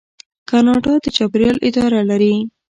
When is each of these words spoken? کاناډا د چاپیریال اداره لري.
کاناډا 0.49 0.93
د 1.03 1.05
چاپیریال 1.17 1.57
اداره 1.69 2.01
لري. 2.09 2.35